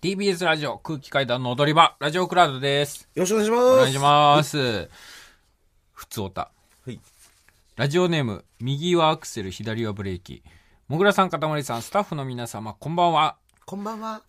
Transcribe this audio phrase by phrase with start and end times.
[0.00, 3.08] TBS ラジオ空気階段の踊り場、ラジオクラウドです。
[3.14, 3.62] よろしくお願いします。
[3.62, 4.90] お願いします。
[5.92, 6.52] ふつおた。
[6.86, 7.00] はい。
[7.74, 10.44] ラジオネーム、右はアクセル、左はブレーキ。
[10.86, 13.36] もぐらさん、かたまりさん、スタッフの皆様、こんばんは。
[13.66, 14.22] こんばんは。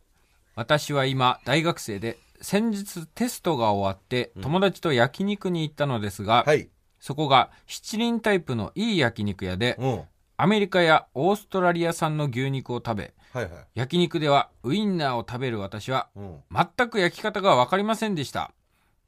[0.56, 6.70] 私は今、大学生で、先日テストが終わって、友達と焼肉に行ったのですが、はい。
[7.00, 10.02] そこが七輪タイプのいい焼肉屋で、うん。
[10.36, 13.54] アメリカやオーストラリア産の牛肉を食べ、はいはい。
[13.76, 16.40] 焼肉ではウインナーを食べる私は、うん。
[16.52, 18.52] 全く焼き方が分かりませんでした。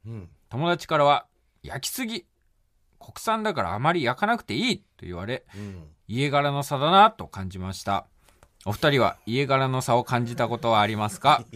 [0.06, 0.28] うん。
[0.48, 1.26] 友達からは、
[1.62, 2.26] 焼きすぎ
[2.98, 5.84] 国産だからあまり焼かなくていいと言われ、うん。
[6.08, 8.06] 家柄の差だなと感じました。
[8.64, 11.44] お二人は家柄の差を感じたことはありますか？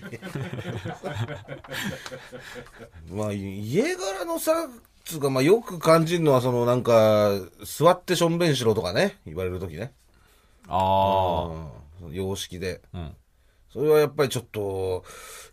[3.09, 4.69] まあ、家柄のさ、
[5.05, 7.31] つうか、まあ、よく感じるのは、その、なんか、
[7.65, 9.93] 座ってしょんべんしろとかね、言われるときね。
[10.67, 11.71] あうん。
[12.11, 12.81] 様式で。
[12.93, 12.99] あ。
[12.99, 13.17] うん。
[13.73, 15.05] それはやっぱりちょっと、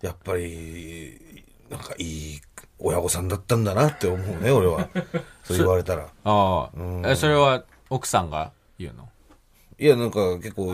[0.01, 2.03] やっぱり、なんかい
[2.35, 2.41] い
[2.79, 4.87] 親御さんだったんだなって思うね、俺は。
[5.43, 6.07] そう言われたら。
[6.23, 7.11] あうんあ。
[7.11, 9.09] え、それは奥さんが言うの？
[9.79, 10.73] いや、なんか結構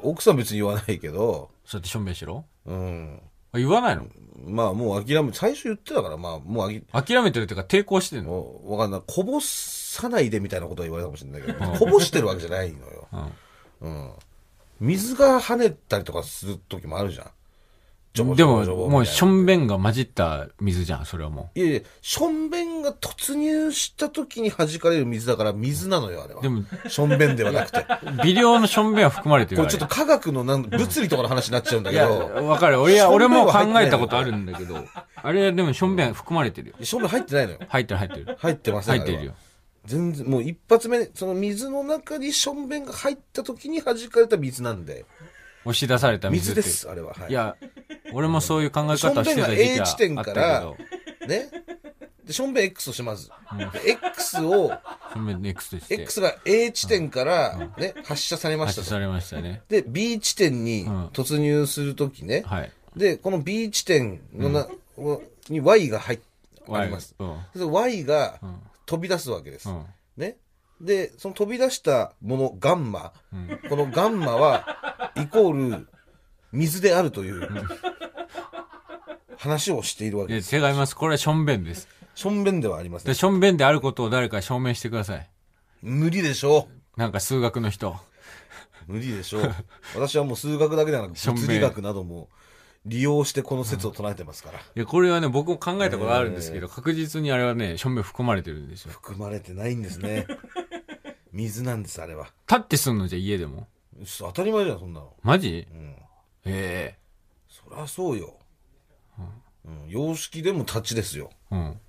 [0.00, 2.44] 奥さん別に言わないけど、そうやってしょんべんしろ？
[2.64, 3.20] うん。
[3.52, 4.06] あ言わないの？
[4.46, 8.60] まあもう諦め、最初言ってたから、まあもうあき、諦めてるっていうか抵抗してんの？
[8.64, 9.02] わかんない。
[9.06, 13.08] こぼさないでみたいなことは言われたかもしれないけど、こぼしてるわけじゃないのよ。
[13.80, 13.90] うん。
[13.90, 14.12] うん。
[14.82, 17.26] 水が跳ねたりとかする時もあるじゃん。
[18.14, 26.42] ジョボジでもョボジョボ、もうみたいなしょんべんが混じった水じゃん、それはもいやいや、しょんべんが突入した時に弾かれる水だから水なのよ、あれは。
[26.42, 27.78] でもしょんべんではなくて。
[27.78, 28.22] う。
[28.24, 29.64] 微量のしょんべんは含まれてるよ。
[29.64, 32.82] これちょっと科学のなん物理とかの話になっちゃうんだいや、けど、わかる。
[32.82, 36.84] 俺は、俺も考えたことあるんだけど、あれでもしょんべん含まれてるよ。
[36.84, 37.58] しょんべん入ってないのよ。
[37.68, 38.36] 入ってる入ってる。
[38.38, 39.34] 入ってません入ってるよ。
[39.84, 45.04] 全然、もう一発目、その水の中にしょんべんが入った時に弾かれた水なんで。
[45.64, 46.60] 押し出された水って。
[46.60, 47.12] 水です、あれは。
[47.14, 47.56] はいいや、
[48.12, 50.76] 俺もそういう考え方してた時期はあったけしょんべんが A 地点からど、
[51.26, 51.50] ね。
[52.24, 53.30] で、しょんべん X とします。
[53.84, 55.94] で X を、しょんべん X として。
[56.02, 59.62] X が A 地点から、ね、発射されました射されましたね。
[59.68, 62.44] で、B 地点にん突入するときね。
[62.46, 62.72] はい。
[62.96, 64.68] で、この B 地点のな、
[65.48, 66.20] に Y が入っ、
[66.70, 67.14] あります。
[67.18, 67.36] うん。
[67.56, 69.70] で Y がん飛び出すわけです。
[69.70, 69.86] うん。
[70.18, 70.36] ね。
[70.78, 73.14] で、その飛び出したもの、ガンマ。
[73.70, 75.88] このガンマは、イコール、
[76.52, 77.48] 水であるという、
[79.38, 80.54] 話をしているわけいです。
[80.54, 80.94] や、違います。
[80.94, 81.88] これはしょんべんです。
[82.14, 83.14] しょんべんではありませで、ん。
[83.14, 85.30] しょんべんであることを誰か証明してください。
[85.80, 87.96] 無理でしょなんか数学の人。
[88.88, 88.92] う。
[88.92, 89.54] 無理でしょう。
[89.94, 92.28] 私はもう数学だけではなく、物理学なども
[92.84, 94.58] 利用してこの説を唱えてますから。
[94.58, 98.92] いや、これはね、僕も考えたことあるんですけど、確実にあれはね、しょんべん含まれてるんですよ。
[98.92, 100.26] 含まれてないんですね。
[101.32, 102.24] 水なんです、あれは。
[102.48, 103.68] 立ってすんのじゃ家でも。
[104.18, 105.14] 当たり前じゃん、そんなの。
[105.22, 105.66] マジ？
[105.70, 105.96] うん。
[106.44, 106.98] え
[107.48, 108.36] そりゃそうよ。
[109.64, 109.88] うん。
[109.88, 111.30] 洋式でも立ちですよ。
[111.52, 111.80] えうん。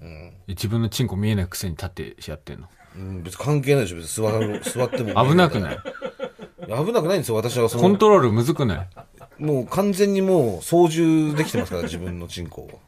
[0.00, 0.34] うん。
[0.48, 2.68] 自分のチンコ見えないくせに立ってしやってんの？
[2.96, 5.28] うん、別に関係ないでしょ、別に座る、 座っても。
[5.28, 5.78] 危なくない？
[6.66, 8.88] 危なくないんですよ、私はその、コントロールむずくない？
[9.38, 12.80] もう完全にもう操縦できてますから、 自分のチンコを。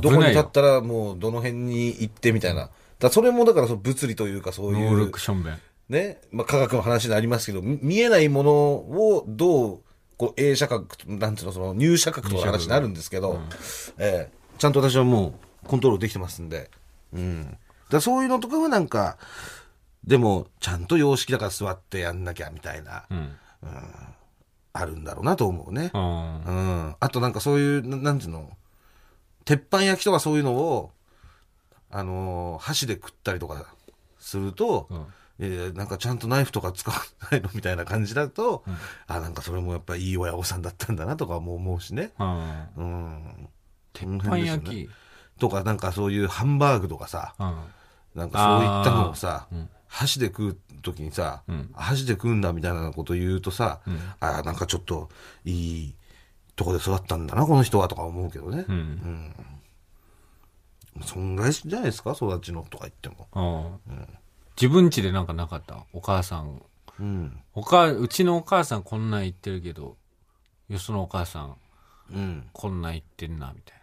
[0.00, 0.28] どこに。
[0.28, 2.70] 立ったらもうどの辺に行ってみたいな。
[2.98, 5.58] だそれもだからその物理というかそういノールッうク、しょんべん。
[5.88, 9.80] ね、まあ科学の話になりますけど、み見えないものをどう、
[10.18, 13.40] こう、映写角、なんていうの、その入射角とかの話になるんですけど、
[13.98, 16.70] ええちゃんと私はもうコントロールできてますんで、
[17.14, 17.56] うん。
[17.90, 19.16] だそういうのとかはなんか、
[20.04, 23.36] でも、ちゃんと様式だから座ってやんなきゃみたいな、うん。
[24.78, 25.90] あるんだろうなと思うね。
[25.94, 26.96] うん。
[27.00, 28.50] あとなんかそういう、ななんていうの、
[29.44, 30.92] 鉄板焼きとかそういうのを、
[31.90, 33.74] あのー箸で食ったりとか
[34.18, 35.06] すると、うん
[35.40, 36.96] いやいやなんかちゃんとナイフとか使わ
[37.30, 38.64] ないのみたいな感じだと、
[39.06, 42.10] あ、なんかそれもやっぱいい親御さんだったんだなとかも思うしね。
[42.18, 43.48] あうん。
[43.92, 44.28] 鉄ー。
[44.28, 44.88] パン焼き。
[45.38, 47.56] とかなんかそういうハンバーグとかさ、うん。
[48.16, 49.46] なんかそういったのをさ、
[49.86, 55.08] 箸で食う時にさ、ん箸で食うんだみたいなこと言うとさ、んあなんかちょっと
[55.44, 55.94] いい
[56.56, 58.64] とこで育ったんだな、この人はとか思うけどね。
[58.68, 59.34] うん。
[61.04, 63.28] そんぐらいじゃないですか、育ちのとか言っても。
[63.32, 64.06] あー
[64.60, 65.84] 自分家でなんかなかった？
[65.92, 66.60] お母さん。
[66.98, 67.40] うん。
[67.54, 69.96] おか、うちのお母さんこんなん言ってるけど、
[70.68, 71.56] よそのお母さん
[72.12, 72.48] うん。
[72.52, 73.78] こんなん言ってんな、みたい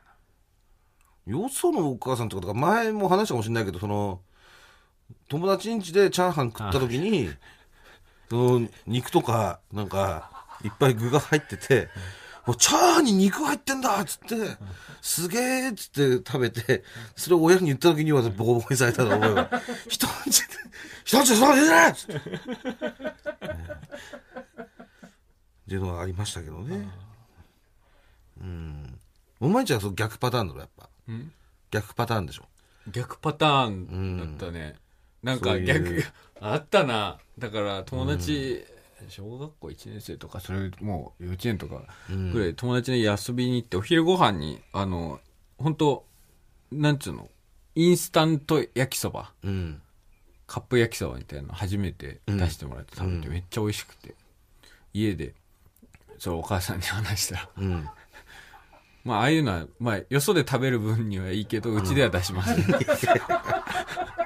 [1.28, 4.22] よそのお母さんとか、とか前も話したかもしれないけど、その、
[5.28, 7.30] 友達ん家でチャーハン食った時に、
[8.30, 10.30] その肉とか、なんか、
[10.64, 11.90] いっぱい具が入ってて、
[12.46, 14.58] もうチャーハンに肉入ってんだっつって、
[15.02, 16.84] すげえっつって食べて、
[17.16, 19.50] それを親に言った時にはボコボコにされたの覚えは、
[19.88, 20.48] 人んちで、
[21.04, 22.16] 人んちでそう言うなっつって。
[22.16, 22.22] っ
[25.68, 26.88] ていうのはありましたけどね。
[28.40, 29.00] うん。
[29.40, 30.90] お前んちはその逆パターンだろやっぱ。
[31.08, 31.32] うん。
[31.72, 32.46] 逆パターンでしょ。
[32.92, 34.76] 逆パターンだったね、
[35.26, 35.66] なんかそういう。
[35.66, 36.04] 逆
[36.40, 37.18] あったな。
[37.40, 38.64] だから友達、
[39.10, 41.84] 小学校1年生とかそれもう幼稚園とか
[42.32, 45.20] ぐらい友達に遊びに行ってお昼ご飯にあの
[45.58, 46.06] 本当
[46.72, 47.30] なんつうの
[47.76, 49.82] インスタント焼きそばうん。
[50.48, 54.14] カップ焼きそばみたいなの初めて出してもらって食べてめっちゃ美味しくて、
[54.94, 55.34] 家で
[56.20, 57.90] それお母さんに話したらうん。
[59.04, 62.66] まあああいうのは、まあ、よそで食べる分にはいいけどうちでは出しません、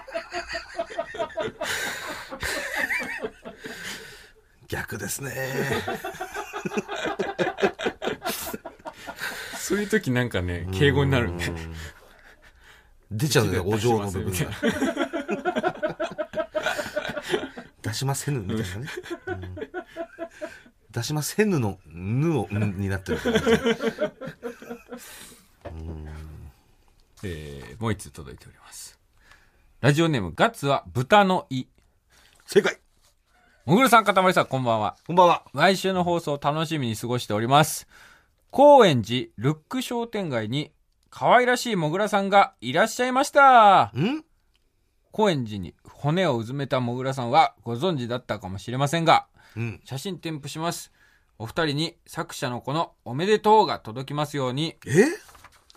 [4.69, 5.33] 逆ですね。
[9.57, 11.53] そういう時なんかね敬語になるね。
[13.11, 14.37] 出ちゃうねお嬢の部分が。
[17.81, 18.87] 出しませぬみたいなね、
[19.25, 19.55] うん。
[20.91, 23.47] 出しませぬの「ぬ」を「ん」になってるからね。
[27.23, 28.99] えーもう一つ届いております。
[29.81, 31.65] ラジオネーム、ガッツは豚の胃。
[32.45, 32.77] 正解
[33.69, 34.95] もぐるさん、かたまりさん、こんばんは。
[35.05, 35.43] こんばんは。
[35.53, 37.87] 来週の放送を楽しみに過ごしております。
[38.49, 40.71] 高円寺ルック商店街に
[41.11, 43.91] 可愛らしいもぐらさんがいらっしゃいました。
[43.95, 44.25] ん？
[45.11, 49.79] 高円寺に骨をうずめたもぐらさんはご存知だったかもしれませんが、うん。
[49.85, 50.91] 写真添付します。
[51.37, 54.77] お二人に作者のこのおめでとうが届きますように。
[54.87, 55.05] え？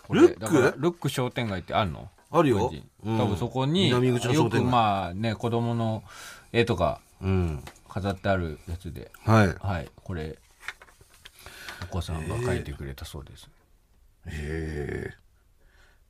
[0.09, 0.39] ルック？
[0.39, 2.09] だからルック商店街ってあるの？
[2.31, 2.73] あるよ。
[3.05, 4.01] 多分そこに、よ
[4.49, 6.01] くまあね、子供の
[6.51, 7.63] 絵とかうん
[7.93, 9.55] 飾ってあるやつで、はい。
[9.59, 10.39] はい、これ、
[11.83, 13.47] お子さんが描いてくれたそうです。
[14.25, 15.13] へえ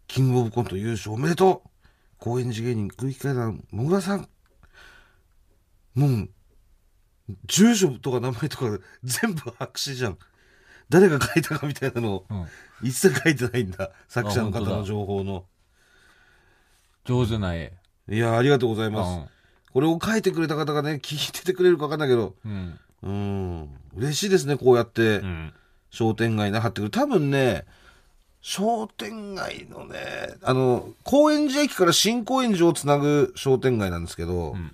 [0.07, 1.69] キングオブコント優勝おめでとう。
[2.19, 4.29] 高円寺芸人空気階段もぐらさん。
[5.93, 6.29] もう
[7.47, 10.17] 住所とか名前とか全部白紙じゃん。
[10.87, 12.47] 誰が書いたかみたいなのうん。
[12.81, 13.91] 一切書いてないんだ。
[14.07, 15.43] 作者の方の情報の。
[17.03, 17.73] 上手な絵。
[18.07, 19.32] いやありがとうございます、
[19.73, 22.35] これを書いてくれた方がね聞いててくれるか分かんないけど。
[22.45, 22.79] うん。
[23.01, 23.69] うん。
[23.95, 25.53] 嬉しいですねこうやって、うん。
[25.89, 26.89] 商店街に張ってくる。
[26.91, 27.65] 多分ね
[28.41, 29.97] 商店街のね
[30.41, 34.71] あの高円寺駅から新高円寺をつなぐ商店街なんですけど、ん。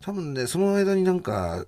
[0.00, 1.64] 多分ねその間になんか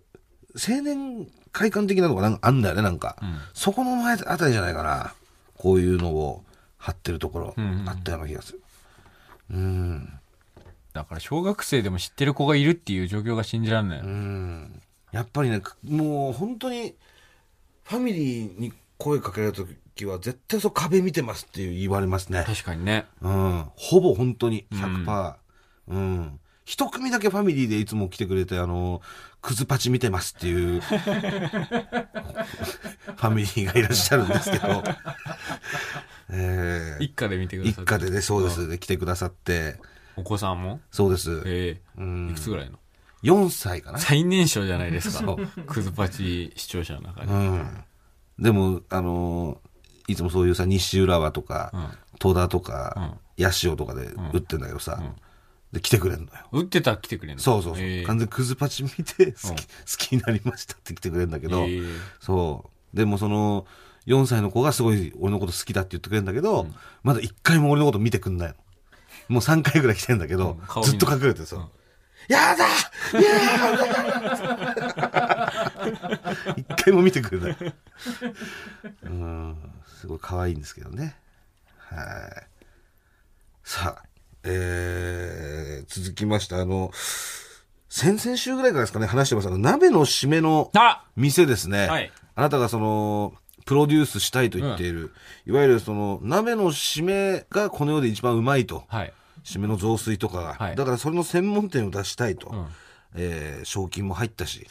[0.54, 3.38] 青年会館的なのがなんかあんだよねなんか、ん。
[3.52, 5.14] そこの前あたりじゃないかな。
[5.56, 6.44] こういうのを
[6.76, 7.88] 貼ってるところ、んうんうん。
[7.88, 8.62] あったような気がする。
[9.50, 10.20] うん
[10.94, 14.00] だから小学生でも知ってる子がいるっていう状況が信じられない。
[14.00, 14.80] うん。
[15.10, 16.94] やっぱりねくもう本当に
[17.82, 22.44] ファミリーに声かけられた時は絶対そう壁見てますって言われますね。
[22.46, 23.06] 確かにね。
[23.20, 25.34] うん、ほぼ本当に100%。
[25.88, 26.40] うん。
[26.64, 29.02] 一組だけファミリーでいつも来てくれて、あの、
[29.42, 34.82] クズパチ見てますっていう、 ファミリーがいらっしゃるんですけど、
[36.30, 37.04] えー。
[37.04, 37.92] 一家で見てくださ一って。
[37.92, 38.66] 家でね、そうです。
[38.66, 39.78] ね、来てくださって、
[40.16, 40.80] お子さんも？
[40.90, 41.42] そうです。
[41.46, 41.80] え。
[41.98, 42.28] うん。
[42.28, 42.78] えいくつぐらいの
[43.22, 43.98] ？4歳かな。
[43.98, 45.18] 最年少じゃないですか。
[45.18, 45.46] そう。
[45.66, 47.32] クズパチ視聴者の中で。
[47.32, 47.84] うん。
[48.38, 49.60] でも、あの
[50.08, 55.02] いつもそういうさ、西浦和とか、戸田とか、八潮とかで売ってんだけどさ、
[55.72, 56.30] で、来てくれんのよ。
[56.52, 57.42] 売ってたら来てくれんの？
[57.42, 58.04] そうそうそう、ええ。
[58.04, 59.56] 完全にクズパチ見て好き,、うん。
[59.56, 59.62] 好
[59.98, 61.82] きになりましたって来てくれるんだけど、ええ。
[62.20, 62.96] そう。
[62.96, 63.66] でもその
[64.06, 66.68] 4歳の子がすごい俺のこと好きだって言ってくれるんだけど、
[67.02, 68.54] まだ1回も俺のこと見てくんないの
[69.28, 71.68] もう3回ぐらい来てんだけど、うんずっと隠れてさ、うん。
[72.28, 72.70] やだや
[74.46, 74.54] だ。
[76.56, 77.56] 一回も見てくれない。
[79.04, 81.16] うんすごい可愛いんですけどね。
[81.78, 82.46] はい。
[83.62, 84.02] さあ
[84.44, 86.90] えー、続きましてあの
[87.88, 89.48] 先々週ぐらいからですかね話してます。
[89.48, 91.04] あの鍋の締めのあ！
[91.16, 92.12] 店ですね、はい。
[92.34, 93.34] あなたがその
[93.64, 95.12] プロデュースしたいと言っている、
[95.46, 98.84] いわゆるその鍋の締めがこの世で一番うまいと。
[98.88, 99.12] はい。
[99.44, 100.76] 締めの雑炊とかが、はい。
[100.76, 102.66] だからそれの専門店を出したいと、うん。
[103.16, 104.66] えー賞金も入ったし。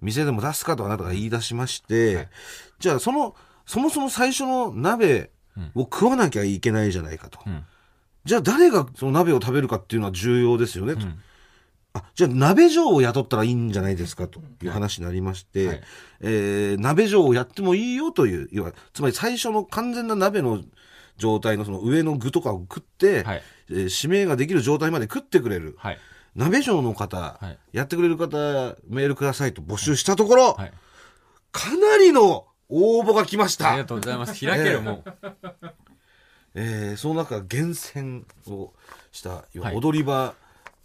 [0.00, 2.28] 店でも出すかとあなたが言い出しまして、
[2.78, 5.30] じゃあそのそもそも最初の鍋
[5.74, 7.64] を食わなきゃいけないじゃないかと、ん。
[8.24, 10.96] じゃあ誰がその鍋を食べるかっていうのは重要ですよね。
[10.96, 11.06] と、
[11.94, 15.82] あじゃあ鍋嬢を雇ったらいいんじゃないですかという話になりまして、はい
[16.20, 20.62] えー鍋嬢をやってもいいよという要はつまり最初の完全な鍋の
[21.18, 25.98] 状態のその上の具とかを食って、はいえー指名ができる状態まで食ってくれる、はい。
[26.34, 28.36] 鍋嬢の方、はいやってくれる方
[28.88, 30.72] メールくださいと募集したところ、はい。
[31.52, 33.84] かなりの応募が来ましたありが。
[33.84, 34.46] とうございます。
[34.46, 35.04] 開けるもん。
[36.54, 38.72] えーその中厳選を
[39.10, 39.44] した
[39.74, 40.34] 踊り場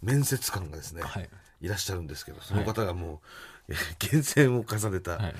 [0.02, 1.28] 面接官がですね、はい。
[1.60, 3.20] いらっしゃるんですけどその方がも
[3.68, 5.34] う、えー厳選を重ねた、はい。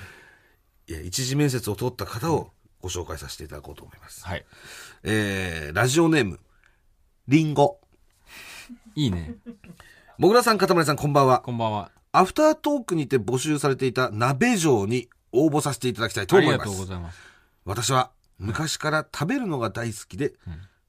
[0.87, 2.51] いや一次面接を通った方を
[2.81, 4.25] ご紹介させていただこうと思います。
[4.25, 4.45] はい。
[5.03, 6.39] えー、ラジオネーム、
[7.27, 7.79] リンゴ。
[8.95, 9.35] いいね。
[10.17, 11.39] もぐらさん、かたまりさん、こんばんは。
[11.39, 11.91] こんばんは。
[12.11, 16.85] アフタートークにて募集されていた鍋城に応募させていただきたいとあ思いますりがとうご。
[16.85, 17.19] ざいます。
[17.65, 20.33] 私は昔から食べるのが大好きで、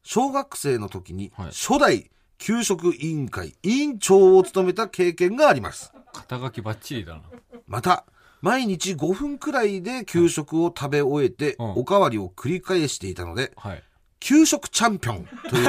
[0.02, 5.92] 小学生の時にはい初代給食委員会委員長を務めた経験があります。
[6.12, 7.22] 肩書きバッチリだな。
[7.66, 8.06] また、
[8.40, 13.82] 毎日5分くらいで給食を食べ終えて、うんおかわりを繰り返していたので、はい。
[14.20, 15.68] 給食チャンピオンという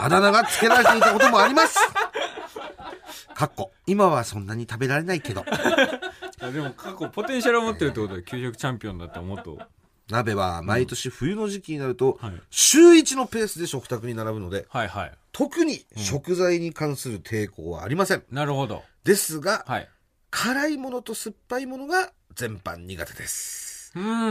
[0.00, 1.76] あだ名が付けられていたこともあります。
[3.34, 5.44] かっこ、今はそんなに食べられないけど、
[6.40, 9.58] あでも過去ポテンシャルを持ってるってことで、給食チャンピオンだったらもっと。
[10.08, 15.12] 鍋は毎年冬の時期になると、はい週一のペースで食卓に並ぶので、はいはい。
[15.32, 18.22] 特に食材に関する抵抗はありません。
[18.30, 18.82] なるほど。
[19.04, 19.88] ですが、はい。
[20.30, 23.92] 辛いものと酸っぱいものが全般苦手です。
[23.94, 24.24] うんうんう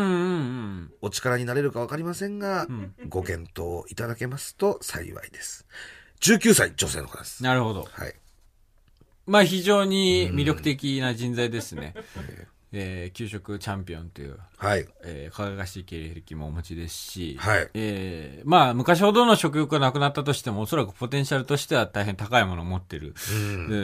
[0.83, 0.93] ん。
[1.01, 5.65] お力になれるかわかりませんが、んご検討いただけますと幸いです。
[6.21, 7.43] 19歳女性の方です。
[7.43, 7.83] なるほど。
[7.83, 8.15] はい。
[9.25, 11.93] まあ非常に魅力的な人材ですね。
[12.73, 14.87] えー給食チャンピオンという、はい。
[15.03, 23.21] えー輝かしい経歴もお持ちですし、はいえーまあ昔ほどの食欲がなくなったとしても、おそらくポテンシャルとしては大変高いものを持ってる、え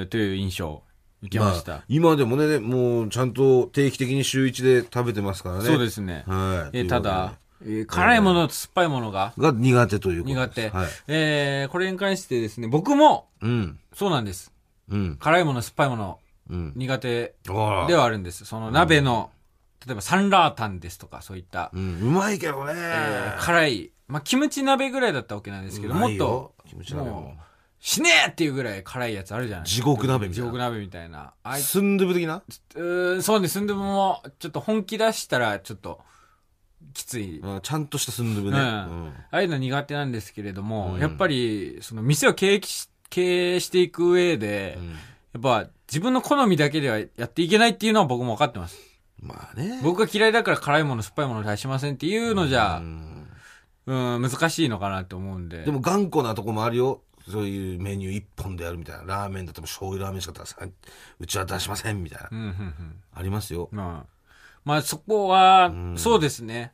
[0.04, 0.84] ーという印象を
[1.24, 1.76] 受けました。
[1.76, 5.66] あ、今でもね、もうちゃんと定期的に週一で食べてますからね。
[5.66, 6.24] そうですね。
[6.28, 6.78] はい。
[6.78, 10.70] えーただ、えー辛いものと酸っぱいものがが苦手ということ苦手。
[10.70, 10.88] はい。
[11.08, 13.80] えーこれに関してですね、僕もうん。
[13.94, 14.54] そうなんです。
[14.90, 15.18] うん。
[15.20, 16.27] 辛いもの、酸っぱいものうん。
[16.50, 18.46] 苦手ではあるんです。
[18.46, 19.32] その鍋の、
[19.86, 22.00] 例えばサンラータンですとか、そういった、うん。
[22.02, 22.74] うまいけどね。
[22.76, 27.36] えー辛い、まあ、キムチ鍋ぐらいだったわけなんですけど、もっと、キムチ鍋も。
[27.80, 30.50] 死ねえっていうぐらい辛いやつあるじゃない地獄鍋みたいな。
[30.50, 31.34] 地獄鍋みたいな。
[31.44, 32.42] あいつ、スンドゥブ的な？
[32.76, 36.02] うーんそうね、スンドゥブも、ちょっと本気出したら、ちょっと、
[36.94, 37.40] きつい。
[37.40, 38.58] うんちゃんとしたスンドゥブね。
[38.58, 38.64] うん。
[38.64, 39.08] うん。
[39.10, 41.00] ああいうの苦手なんですけれども、うん。
[41.00, 44.90] やっぱり、その店を経営し経営していく上で、うん。
[44.92, 44.96] や
[45.38, 48.78] っぱ自分の好みだけではやっていけないっていうのは僕も分かってます。
[49.22, 49.80] まあね。
[49.84, 53.28] 僕が嫌いだから辛いもの、酸っぱいもの出しませんっていうのじゃう、ん
[53.86, 55.64] うん、難しいのかなと思うんで。
[55.64, 57.02] でも頑固なとこもあるよ。
[57.30, 59.04] そういうメニュー一本でやるみたいな。
[59.04, 60.58] ラーメンだっても醤油ラーメンしか出さ
[61.20, 62.30] うちは出しませんみたいな。
[62.32, 63.04] うん、うん、うん。
[63.14, 63.70] ありますよ。
[63.72, 64.30] まあ、
[64.64, 66.74] まあそこはう、んそうですね。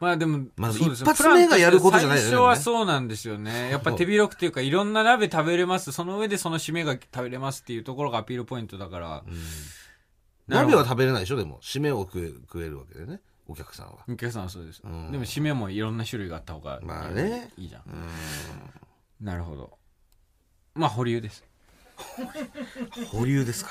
[0.00, 3.70] まあでも、まあ一発目がやることじゃないよね最初はそうなんですよね。
[3.70, 5.92] やっぱ手広くっていうか、いろんな鍋食べれます。
[5.92, 9.24] その上でその締めが食べれますっていうところがアピールポイントだから。
[10.48, 11.36] 鍋は食べれないでしょ？
[11.36, 11.58] でも。
[11.62, 13.20] 締めを食え食えるわけでね。
[13.46, 13.98] お客さんは。
[14.08, 14.82] お客さんはそうです。
[14.84, 17.84] うんでも締めもいろんな種類があった方が、まあねいいじゃん。
[19.20, 19.78] なるほど。
[20.74, 21.44] まあ保留です。
[23.12, 23.70] 保留ですか？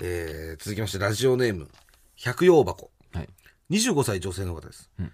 [0.00, 1.68] えー続きまして、ラジオネーム、
[2.16, 2.90] 百葉箱。
[3.12, 3.28] はい。
[3.70, 4.90] 25歳女性の方です。
[4.98, 5.12] うん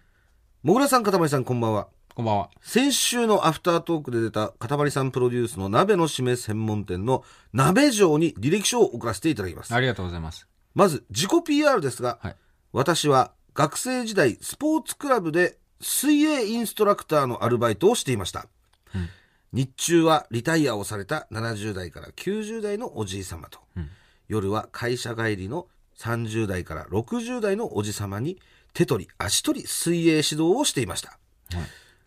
[0.63, 1.87] もぐらさん、かたまりさん、こんばんは。
[2.13, 2.51] こんばんは。
[2.61, 7.23] 先週のアフタートークで出たかたまりさんプロデュースの鍋の締め専門店の
[7.53, 9.73] 鍋城に履歴書を送らせていただきます。
[9.73, 10.49] ありがとうございます。
[10.75, 12.37] まず、自己 PR ですが、はい。
[12.73, 18.47] 私は学生時代スポーツクラブで水泳インストラクターのアルバイトをしていました、
[18.95, 19.09] うん
[19.53, 23.89] 日中はリタイアをされた70代から90代のおじい様と、うん
[24.29, 28.41] 夜は会社帰りの30代から60代のおじ様に
[28.75, 31.19] 手取り足取り水泳指導をしていました、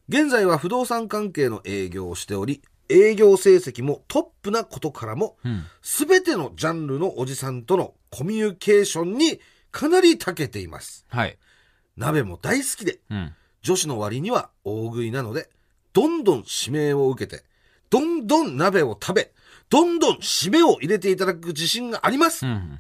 [0.08, 5.63] 現在は不動産関係の営業をしており営業成績もトップなことからも、うん。
[5.81, 9.39] すべてのジャンルのおじさんとのコミュニケーションに
[9.72, 11.05] かなり長けています。
[11.10, 11.38] はい。
[11.96, 13.34] 鍋も大好きで、うん。
[13.62, 15.50] 女子の割には大食いなので、
[15.93, 17.43] どんどん指名を受けて、
[17.89, 19.31] どんどん鍋を食べ、
[19.69, 22.46] どんどん締めを入れていただく自信があります。
[22.46, 22.79] うん。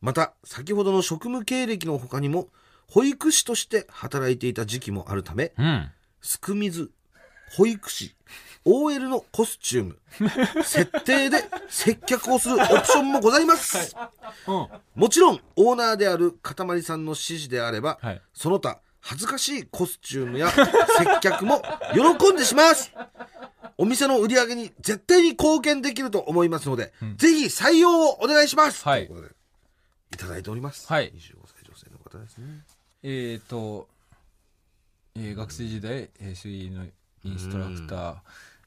[0.00, 2.48] また、先ほどの職務経歴の他にも、
[2.88, 5.90] 保育士として働いていた時期もあるため、うん。
[6.20, 6.90] すく水、
[7.56, 8.14] 保育士、
[8.64, 9.98] OL のコスチューム、
[10.64, 11.38] 設定で
[11.68, 13.96] 接客をするオプションもございます。
[14.46, 14.68] うん。
[14.94, 20.66] もちろん、オーナーであるかたまりさんの指示であれば、はいその他、恥ずかしいコスチュームや接
[21.20, 21.62] 客も
[21.94, 22.92] 喜んでします。
[23.78, 28.84] お店の売り上げに絶対に貢献できると思いますので、ぜひ採用をお願いします。
[28.86, 29.34] はいということで、
[30.12, 30.86] いただいております。
[30.92, 32.46] はい25歳女性の方ですね。
[33.02, 33.88] えっ、と、
[35.16, 36.84] えー学生時代、えー水泳の
[37.24, 38.16] インストラクター、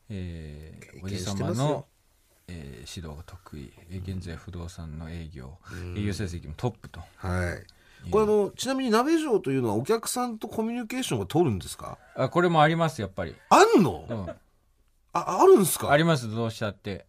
[0.09, 1.85] えーおじ経験してまの、
[2.47, 5.57] えー指導が得意、えー現在不動産の営業、
[5.95, 7.01] 営業成績もトップと。
[7.17, 7.53] は
[8.05, 8.09] い。
[8.11, 11.97] これあの、ちなみに鍋城というのはお客さんとコミュニケーションを取るんですか？
[12.15, 13.35] あ、これもあります、やっぱり。
[13.49, 14.29] あんの、うん。
[14.29, 15.89] あ、あるんですか？
[15.91, 17.05] あります、どうしたって。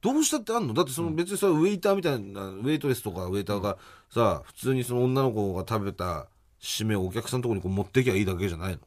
[0.00, 0.74] どうしたってあんの？
[0.74, 3.76] だってその別にさ、ウェイターみたいな、ウェイトレスとかウェイターが
[4.08, 6.26] さ、普通にその女の子が食べた
[6.60, 8.78] 締めをお客さんのところにこう持ってきゃいいだけじゃないの？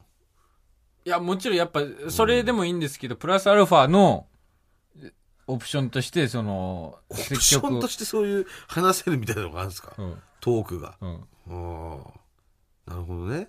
[1.06, 4.26] いや、もちろんやっぱ、それでもいいんですけど、プラスアルファの、
[5.46, 10.18] オプションとして、その、オプションとしてそういう話せるみたいなのがあるんですか、うん。
[10.40, 10.96] トークが。
[11.02, 11.20] うん。
[11.48, 11.98] あ
[12.88, 12.90] あ。
[12.90, 13.48] なるほどね。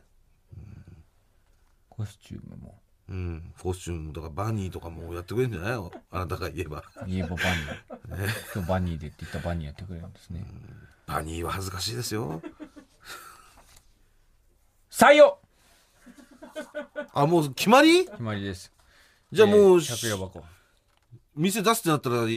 [1.89, 2.81] コスチュームも。
[3.09, 3.53] うん。
[3.61, 5.71] コスチュームとかバニーとかもやってくれるんじゃない？
[5.73, 6.83] のあなたが言えば。
[7.07, 8.29] 言えばバニー。
[8.53, 10.45] 今日バニーでって言ったらバニーやってくれるんですね。
[11.05, 12.41] バニーは恥ずかしいですよ。
[14.89, 15.37] 採用
[17.13, 18.05] あ、もう決まり？
[18.05, 18.71] 決まりです。
[19.31, 20.43] じゃあもう、百葉箱。
[21.35, 22.27] 店出すってなったら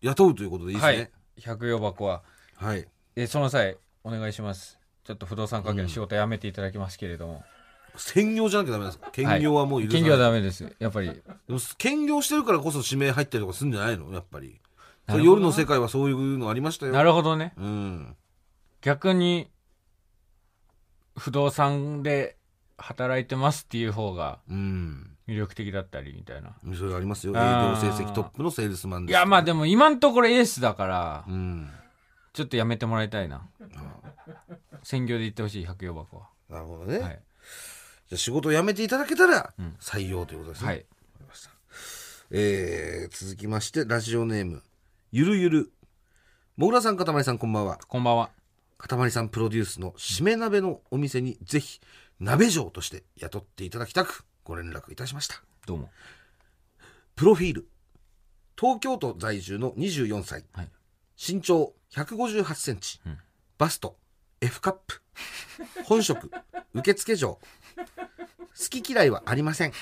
[0.00, 1.10] 雇うということでいいですはいね。。
[1.38, 2.22] 百葉箱は、
[2.56, 2.88] はい。
[3.16, 4.78] え、その際、お願いします。
[5.04, 7.44] ちょっと不動産関係の仕事辞めていただきますけれども。
[7.96, 10.02] 専業じゃなきゃダメなんですか兼業はもう許さない。
[10.02, 10.74] 兼業はダメです。
[10.78, 11.08] やっぱり。
[11.08, 14.12] でも兼業してるからこそ指名入ったりとかするんじゃないの？
[14.12, 14.60] やっぱり。
[15.08, 16.92] 夜の世界はそういうのありましたよ。
[16.92, 17.52] なるほどね。
[17.56, 18.16] うん。
[18.80, 19.50] 逆に、
[21.16, 22.36] 不動産で
[22.76, 25.12] 働いてますっていう方がうん。
[25.28, 26.56] 魅力的だったりみたいな。
[26.76, 27.32] それありますよ。
[27.32, 27.40] 営業
[27.76, 29.16] 成績トップのセールスマンです。
[29.16, 31.70] いや、まあでも今のところエースだからう、ん。
[32.32, 33.48] ちょっとやめてもらいたいな。
[34.82, 36.28] 専業で行ってほしい、百葉箱は。
[36.48, 36.98] なるほどね。
[36.98, 37.20] はい。
[38.08, 40.68] じゃあ仕事を辞めていただけたらうん採用ということですね。
[40.68, 40.86] はい。
[42.30, 44.62] えー、続きまして、ラジオネーム、
[45.12, 45.72] ゆるゆる。
[46.56, 47.78] もぐらさん、かたまりさん、こんばんは。
[47.86, 48.30] こんばんは。
[48.78, 51.80] かたまりさんプロデュースのしめ鍋のお店にぜひ、
[52.18, 55.40] 鍋嬢として雇っていただきたく、ご連絡いたしました。
[55.66, 55.90] どうも。
[57.14, 57.68] プロフィール。
[58.58, 60.44] 東京都在住の24歳。
[60.52, 60.68] はい。
[61.16, 62.98] 身長158センチ。
[63.08, 63.18] ん
[63.56, 63.96] バスト、
[64.40, 65.00] F カップ。
[65.84, 66.30] 本職、
[66.74, 67.38] 受付嬢。
[67.76, 69.72] 好き嫌いはありません。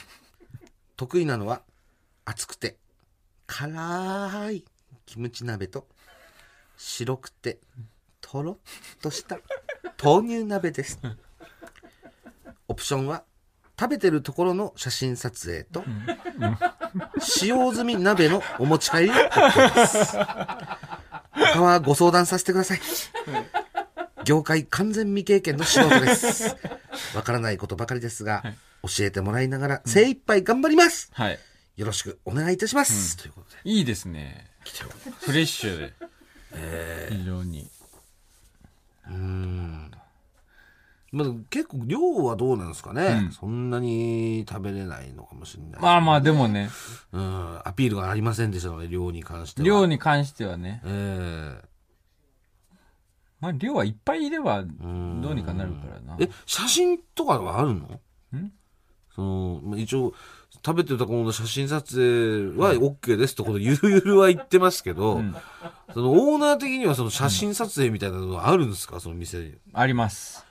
[0.96, 1.62] 得意なのは、
[2.24, 2.76] 熱くて、
[3.46, 4.64] 辛い
[5.06, 5.86] キムチ鍋と、
[6.76, 7.58] 白くて、
[8.20, 8.56] とろっ
[9.00, 9.38] とした
[10.02, 10.98] 豆乳鍋です。
[12.68, 13.24] オプションは、
[13.78, 15.84] 食べてるところの写真撮影と、
[17.20, 20.16] 使用済み鍋のお持ち帰りを OK です。
[21.54, 22.80] 他はご相談させてください。
[24.24, 26.56] 業界完全未経験の素人です。
[27.14, 28.42] わからないことばかりですが、
[28.82, 31.10] 教えてもらいながら精一杯頑張ります。
[31.12, 31.38] はい。
[31.76, 33.16] よろしくお願いいたします。
[33.16, 33.56] ということで。
[33.64, 34.50] いいですね。
[35.20, 35.92] フレッシュで。
[37.10, 37.68] 非常に。
[39.08, 39.90] うーん。
[41.14, 45.80] まあ、結構量はどうなんですかね、うんそんなに食べれないのかもしれない。
[45.80, 46.70] まあまあ、でもね、
[47.12, 49.66] うん、アピールがありませんでしたので、量に関しては。
[49.66, 51.73] 量に関してはね、ええ
[53.44, 56.16] まあ量はいっぱいいれば、どんうにかなるからな。
[56.18, 58.00] え、写真とかはあるの？
[58.38, 58.52] ん？
[59.14, 60.14] その、まあ一応、
[60.64, 65.36] 食べてた子の写真撮影は OK ですってことゆるゆるは言ってますけど、ん
[65.92, 68.98] そのオーナー的にはその写真撮影みたいなのはあるんですか？
[68.98, 69.54] その店に。
[69.74, 70.46] あります。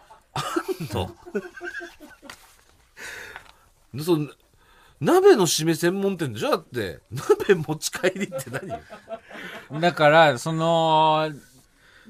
[3.92, 4.28] でその
[5.02, 6.52] 鍋の締め専門店でしょ？
[6.52, 7.00] だって。
[7.12, 8.80] 鍋持ち帰りって何よ？
[9.82, 11.32] だから、その、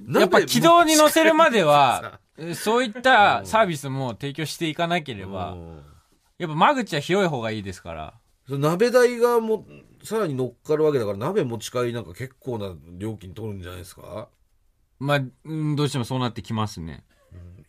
[0.08, 2.20] やっぱ鍋軌道に乗せるまでは
[2.56, 5.84] そういったサービスも提供していかなければう、ん
[6.40, 8.14] やっぱ間口は広い方がいいですから。
[8.50, 9.66] 鍋代がも
[10.04, 14.28] さらに乗っかるわけだから鍋持ち帰りなんか結構な料金取るんじゃないですか？
[15.00, 17.06] まあ、うんどうしてもそうなってきますね。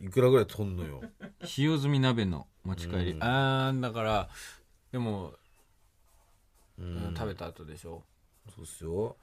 [0.00, 1.00] いくらぐらい取んのよ？
[1.44, 3.10] 使用済み鍋の持ち帰り。
[3.12, 4.28] うんあー、だから、
[4.90, 5.34] でも、
[6.78, 8.02] うん食べた後でしょ。
[8.54, 9.16] そうっすよ。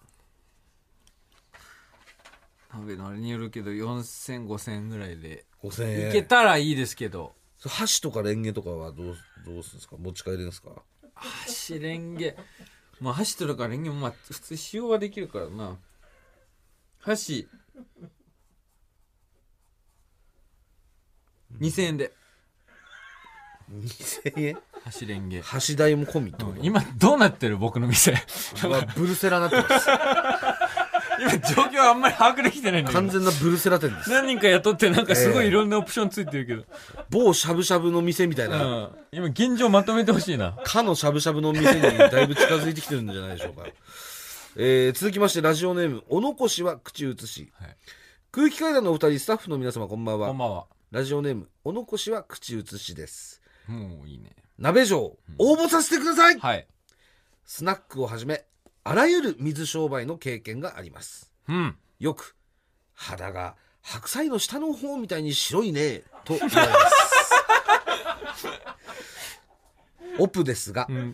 [2.73, 5.45] 鍋のあれによるけど、4000、5000円ぐらいで。
[5.63, 6.09] 5000円。
[6.09, 7.33] いけたらいいですけど。
[7.63, 9.95] 箸とかレンゲとかはどうどうするんですか？
[9.99, 10.69] 持ち帰れるんですか？
[11.13, 12.35] 箸レンゲ。
[12.99, 15.77] まあ箸とかレンゲもまあ普通使用はできるからな。
[16.99, 17.47] 箸。
[21.59, 22.13] 2000円で。
[23.71, 24.57] 2000円？
[24.83, 25.41] 箸レンゲ。
[25.41, 28.15] 箸代も込みってこと、今どうなってる僕の店。
[28.95, 29.87] ブルセラなってます。
[31.21, 33.13] 今状況あんまり把握できてないんだけ完ど。
[33.13, 34.09] 全なブルセラ店です。
[34.09, 36.63] 何人か雇ってなんかすごいいろんなオプションついてるけど。
[37.09, 38.89] 某しゃぶしゃぶの店みたいな、うん。
[39.11, 40.57] 今現状まとめてほしいな。
[40.63, 43.67] かのしゃぶしゃぶの店にだいぶ近づいてきてるんじゃないでしょうか。
[44.57, 47.51] えー、続きましてラジオネーム、お残しは口移し。
[47.53, 47.77] はい
[48.33, 50.29] 空気階段のお二人、スタッフの皆様こんばんは。
[50.29, 50.65] こんばんは。
[50.89, 53.41] ラジオネーム、お残しは口移しです。
[53.67, 54.29] もういいね。
[54.57, 56.65] 鍋城、応募させてください、はい。
[57.43, 58.45] スナックをはじめ、
[58.83, 61.31] あらゆる水商売の経験があります。
[61.47, 61.77] うん。
[61.99, 62.35] よく、
[62.93, 68.51] 肌が白菜の下の方みたいに白いね、と言われます。
[70.19, 71.13] オプですが、うん。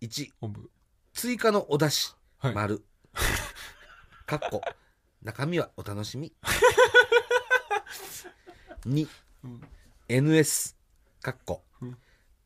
[0.00, 0.70] 1、本部。
[1.12, 2.84] 追加のお出汁、はい丸。
[4.26, 4.62] かっこ
[5.22, 6.32] 中身はお楽しみ
[8.86, 9.06] 2
[10.08, 10.74] NS
[11.20, 11.64] かっこ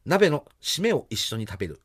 [0.05, 1.81] 鍋の締めを一緒に食べる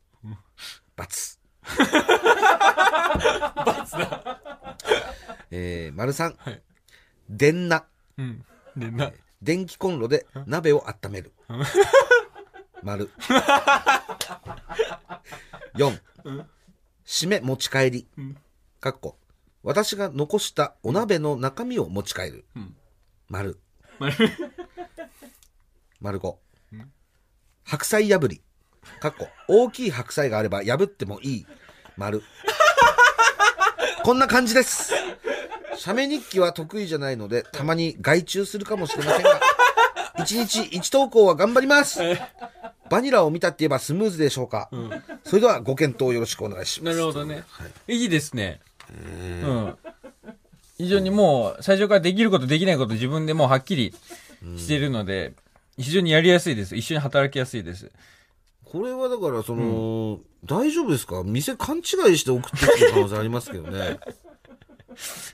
[0.98, 1.41] ×
[5.52, 6.62] えー、丸三はい
[7.30, 7.86] 電な
[8.18, 8.44] うん。
[8.76, 11.32] で、な、電気コンロで鍋を温める。
[12.84, 13.10] 丸。
[15.76, 16.00] 4、
[17.06, 18.08] 締め持ち帰り。
[18.80, 19.18] かっこ。
[19.64, 22.46] 私が残したお鍋の中身を持ち帰る。
[22.60, 22.76] ん
[23.30, 23.60] 丸。
[24.00, 24.16] 丸
[26.00, 26.36] 丸5。
[27.64, 28.42] 白菜破り。
[29.00, 29.28] かっこ。
[29.48, 31.46] 大きい白菜があれば破ってもいい。
[31.98, 32.22] 丸。
[34.04, 34.94] こんな感じです。
[35.78, 39.42] 写メ日記は得意じゃないので、たまに外注するかもしれませんが、
[40.20, 42.00] 一日一投稿は頑張ります。
[42.90, 44.70] バニラを見たって言えばスムーズでしょうか。
[45.24, 46.98] それではご検討よろしくお願いします。
[46.98, 47.44] なるほどね。
[47.48, 47.96] はい。
[47.96, 48.60] いいですね。
[48.92, 49.78] うん。
[50.78, 53.94] 非常にもう、最初からできることできないこと自分でもうはっきり
[54.58, 55.34] してるので、
[55.78, 56.76] 非常にやりやすいです。
[56.76, 57.92] 一緒に働きやすいです。
[58.72, 61.24] これはだから、その、大丈夫ですか？
[61.24, 61.82] 店勘違
[62.14, 64.00] いして送ってきてる可能性ありますけどね。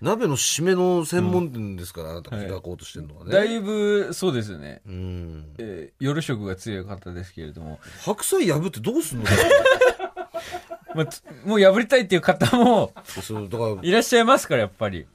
[0.01, 3.31] 鍋の締めの専門店ですから、あなたが開こうとしてるのはね。
[3.31, 4.81] だいぶ、そうですね。
[4.87, 5.45] うん。
[5.57, 9.25] えー夜食が強い方ですけれども、白菜破ってどうすんの？
[10.95, 15.05] まあつもう破りたいっていう方もそうだからいらっしゃいますから、やっぱり。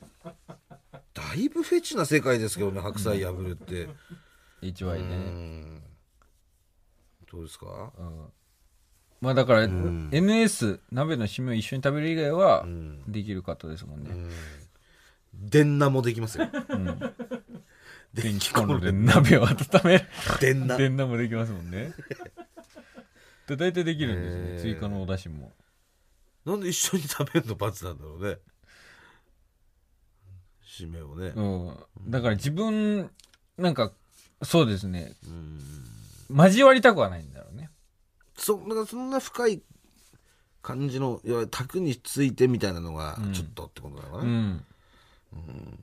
[1.14, 3.88] だいぶフェチな世界ですけどね白菜破るって、う
[5.02, 5.82] ね。
[7.34, 7.92] んどうですか？
[9.20, 14.10] まあだから、ん NS、鍋の締めを一緒に食べる以外はん、できる方ですもんね。
[15.32, 16.46] 電ナもできますよ
[18.12, 20.04] 電気コンロで鍋を温める。
[20.40, 21.92] 電ナ電鍋もできますもんね。
[23.46, 24.42] で大体できるんですね。
[24.42, 25.52] へー追加のお出汁も。
[26.44, 28.36] なんで一緒に食べるの罰なんだろうね
[30.66, 32.10] 締めをねうん。
[32.10, 33.10] だから自分、
[33.56, 33.92] なんか、
[34.42, 35.14] そうですね。
[35.26, 35.60] うん
[36.34, 37.70] 交わりたくはないんだろうね。
[38.36, 39.62] そだからそんな深い
[40.62, 44.64] 感じのいわゆる卓についてみたいなのがちょっとってことなのかな、うん。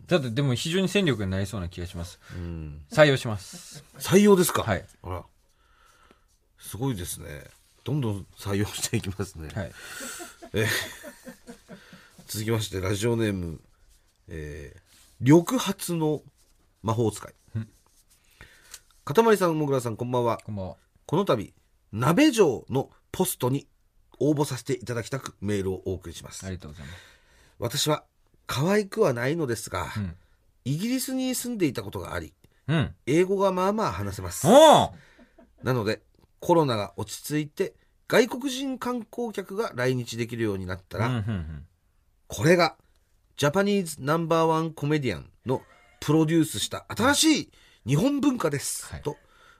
[0.07, 2.19] だってでも非常に戦力になりそうな気がします。
[2.35, 3.83] うん採用します。
[3.97, 4.63] 採用ですか？
[4.63, 4.85] はい。
[5.03, 5.23] あら
[6.57, 7.43] すごいですね
[7.83, 9.71] どんどん採用していきますね、はい。
[12.27, 13.59] 続きましてラジオネーム、
[14.27, 14.79] えー、
[15.19, 16.21] 緑髪の
[16.83, 17.33] 魔法使い
[19.09, 20.75] かたまりさんもぐらさんこんばんはこんばんは。
[21.07, 21.51] この度
[21.91, 23.67] 鍋城のポストに
[24.19, 26.99] 応募させていただきたくメールをお送りしますありがとうございます。
[27.57, 28.03] 私は
[28.45, 30.15] 可愛くはないのですが、ん
[30.63, 32.35] イギリスに住んでいたことがあり
[32.67, 32.93] うん。
[33.07, 34.45] 英語がまあまあ話せます
[35.63, 36.03] なので
[36.39, 37.73] コロナが落ち着いて
[38.07, 41.65] 外国人観光客が来日できるようになったら、うんうんうん。
[42.27, 42.75] これが
[43.37, 45.63] ジャパニーズナンバーワンコメディアンの
[45.99, 47.51] プロデュースした新しい
[47.85, 49.01] 日本文化です、はい。
[49.01, 49.17] と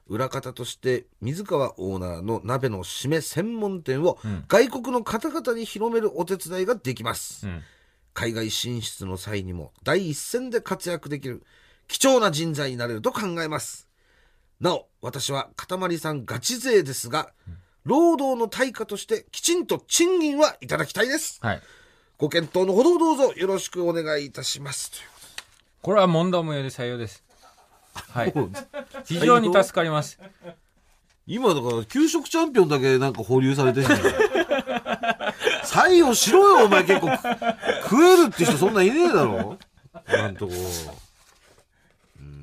[0.07, 4.45] 裏方として水川オーナーの鍋の締め専門店をん。
[4.47, 7.61] 外国の方々に広めるお手伝いができます、うん。
[8.13, 11.43] 海外進出の際にも第一線で活躍できる
[11.87, 13.87] 貴重な人材になれると考えます。
[14.59, 17.31] なお私はかたまりさんガチ勢ですが、
[17.85, 21.39] 労働の対価としてきちんと賃金はいただきたいです。
[21.41, 21.61] はい。
[22.17, 24.91] ご検討のほどをどうぞよろしくお願いいたします。
[25.81, 27.23] これは問答無用で採用です。
[27.93, 28.33] はい。
[29.05, 30.19] 非常に助かります。
[31.27, 33.87] 今だから給食チャンピオンだけなんか保留されてる
[35.63, 37.07] 採用しろよお前結構
[37.83, 39.57] 食えるって人そんないねえだろ？
[40.07, 40.53] なんとこ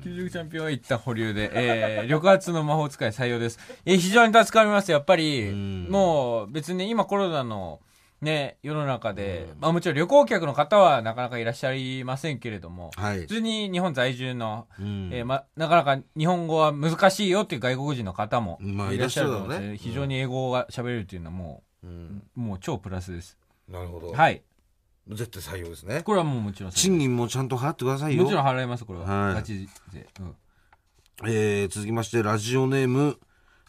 [0.03, 3.59] 給食チャンピオンは一旦保留で、えー、緑圧の魔法使い採用です。
[3.83, 4.89] えー非常に助かります。
[4.89, 7.81] やっぱり、んもう別に今コロナの
[8.19, 13.19] ね、世の中で、まあもちろん旅行客の方はなかなかいらっしゃいませんけれども、はい。
[13.21, 15.09] 普通に日本在住の、うん。
[15.13, 19.77] えーま、なかなか日本語は難しいよっていう外国人の方もまあいらっしゃると思うので、ね。
[19.77, 23.37] 非常に英語が喋れるっていうのはもう、うん、う、もう超プラスです。
[23.69, 24.41] なるほど、はい。
[25.09, 26.01] 絶対採用ですね。
[26.01, 28.23] これはもうもちろん賃金もちゃんと払ってくださいよ。
[28.23, 29.05] もちろん払います、これは。
[29.05, 29.35] はい。
[29.35, 30.07] ガチで。
[30.19, 30.35] うん。
[31.29, 33.19] えー続きましてラジオネーム。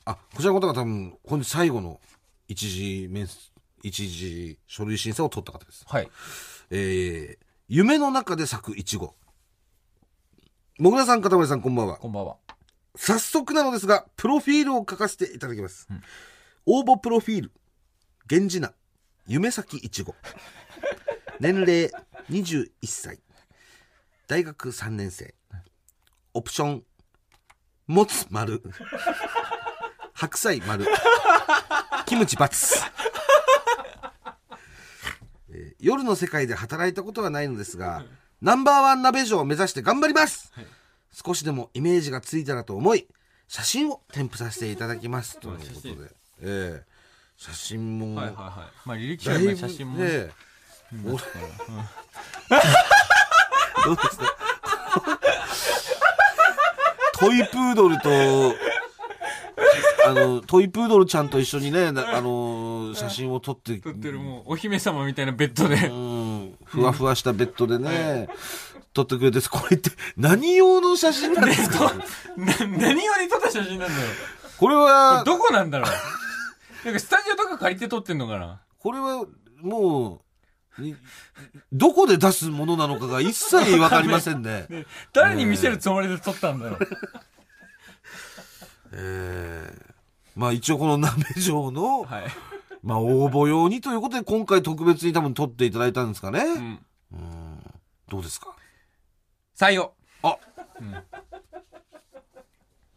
[0.05, 2.01] あこちらの方が多分本日最後の
[2.49, 3.48] 一次面接
[3.83, 5.85] 一次書類審査を取った方です。
[5.87, 6.11] はい。
[6.71, 9.15] えー夢の中で咲くいちご
[10.79, 11.99] もぐらさんかたまりさんこんばんは。
[11.99, 12.37] こんばんは。
[12.97, 15.87] 早速なのですがプロフィールを書かせていただきます、
[16.65, 17.53] 応募プロフィール。
[18.31, 18.73] 源氏名。
[19.27, 20.15] 夢咲いちご
[21.41, 21.91] 年齢
[22.31, 23.21] 21歳。
[24.29, 25.35] 大学3年生。
[26.33, 26.85] オプション。
[27.87, 28.63] 持つ丸。
[30.15, 30.87] 白菜丸。
[32.07, 33.18] キムチ×、えー
[35.81, 38.05] 夜の世界で働いたことはないのですが、
[38.43, 40.67] ナンバーワン鍋嬢を目指して頑張ります、はい。
[41.13, 43.07] 少しでもイメージがついたらと思い、
[43.49, 45.39] 写真を添付させていただきます。
[45.41, 46.05] ということ写真で。
[46.43, 46.89] ええ。
[47.37, 48.89] 写真も、はいはいはい。
[48.89, 49.31] まあ履歴書
[49.69, 50.31] 写真もね、
[51.05, 51.15] お ど
[53.93, 55.19] うですか？
[57.19, 58.09] トイプードルと、
[60.09, 65.75] あの、トイプードルちゃんと一緒にね、な あの、写真を撮って、撮ってるもうお姫様みたいなベッドで。
[65.89, 68.29] うん、ふわふわしたベッドでね、
[68.93, 71.93] 撮ってくれて、これって何用の写真なんですか？
[72.37, 74.01] な何用に撮った写真なんだよ。
[74.59, 75.91] これは、どこなんだろう？
[76.85, 78.61] なんかスタジオとか借りて撮ってんのかな？
[78.79, 79.25] これは
[79.61, 80.23] も
[80.79, 80.95] う、に
[81.73, 84.67] どこで出すものなのかが一切わかりませんね。
[84.71, 86.79] で誰に見せるつもりで撮ったんだろう？
[88.93, 89.88] えー
[90.39, 92.27] まあ一応この鍋城の、はい、
[92.85, 96.41] まあ応募用にということで今回特別に多分撮っていただいたんですかね。
[96.41, 96.79] うん、
[97.13, 97.61] うん。
[98.09, 98.55] どうですか？
[99.59, 99.93] 採用。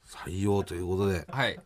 [0.05, 1.59] 採用ということで、はい。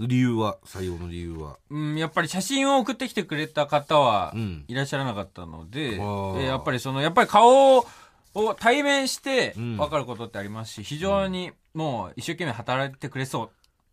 [0.00, 1.56] 理由は、採用の理由は？
[1.70, 4.64] うん、やっぱり写真を送ってきてくれた方はうん。
[4.68, 6.02] いらっしゃらなかったので、あ。
[6.02, 7.86] ーえやっぱりそのやっぱり顔を
[8.58, 9.76] 対面してうん。
[9.78, 13.48] 分かることってありますし、非常にもう一生懸命働いてくれそうんう。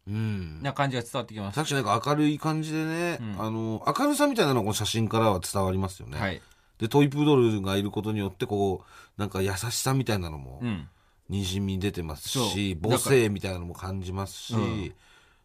[0.08, 1.56] な感じが伝わってきます。
[1.56, 6.20] 確かになんか明るい感じでね、うんあの、明るさみたいなのがこの写真からは伝わりますよね。
[6.20, 6.42] はい。
[6.80, 10.88] で、トイプードルがいることによって、こう、なんか優しさみたいなのもうん。
[11.30, 14.94] にじみ出てますし、そう母性みたいなのも感じますし、うん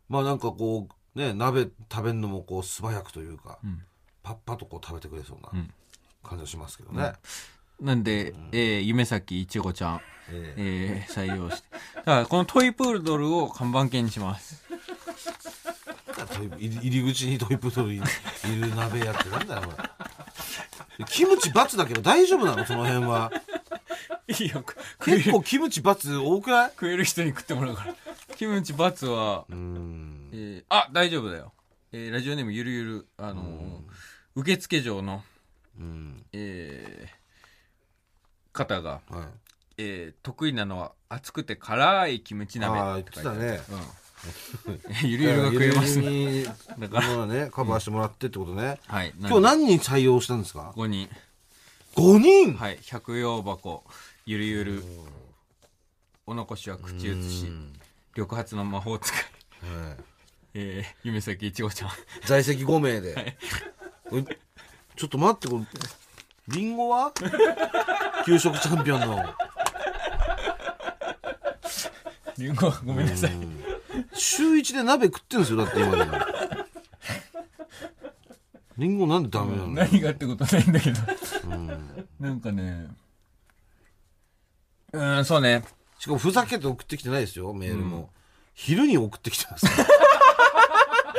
[0.09, 3.83] まあなんかこう、ね、鍋食べるのもこう素早くというか、ん
[4.23, 5.71] パッパッとこう食べてくれそうなうん
[6.23, 7.13] 感じがしますけどね。
[7.81, 11.69] なんで、えー夢咲いちごちゃん、ええー採用して。
[11.97, 14.65] だからこのトイプードルを看板犬にします。
[16.59, 19.83] 入り口にトイプードルいいる鍋やってなんだよ、こ
[20.99, 21.05] れ。
[21.05, 22.65] キムチ×だけど大丈夫なの？
[22.65, 23.31] その辺は。
[24.29, 24.65] いいよ、
[25.05, 26.71] 結構キムチ×多くない？
[26.71, 27.95] 食える人に食ってもらうから。
[28.37, 29.53] キムチバツは、う。
[29.53, 31.53] えーあ、大丈夫だよ。
[31.93, 33.81] えーラジオネームゆるゆる、あのー
[34.35, 35.23] 受付嬢の、
[35.79, 36.25] うん。
[36.33, 37.26] えー
[38.57, 39.25] 方が、はい。
[39.79, 43.61] えー得意なのは熱くて辛いキムチ鍋ああ、言ってたね。
[43.71, 43.81] うん。
[45.09, 46.43] ゆるゆるが食えますね。
[46.43, 46.45] ね。
[46.79, 48.81] だからまあね、カバーしてもらってってことね。
[48.87, 49.13] はい。
[49.19, 51.09] 今日何人採用したんですか？5人。
[51.95, 52.55] ?5 人？
[52.55, 52.79] はい。
[52.83, 53.85] 百葉箱、
[54.25, 54.85] ゆるゆる、
[56.27, 57.53] お残しは口移し、
[58.17, 59.21] 緑髪の魔法使い、
[59.63, 59.97] はい
[60.55, 61.91] えー、夢咲いちごちゃん。
[62.25, 63.37] 在籍5名で。
[64.09, 64.23] これ
[64.97, 65.65] ちょっと待って、これ、
[66.49, 67.13] リンゴは？
[68.25, 69.25] 給食チャンピオンの。
[72.39, 73.33] りんご、ごめんなさい。
[74.13, 76.19] 週1で鍋食ってんですよ、だって今でも。
[78.79, 79.69] リンゴなんでダメなの？
[79.69, 81.01] 何がってことないんだけど。
[82.21, 82.89] なんかね、
[84.93, 85.65] うーん、そうね。
[85.99, 88.11] しかもふざけて送ってきてないですよ、メールも。
[88.55, 89.89] 昼に送ってきてますから。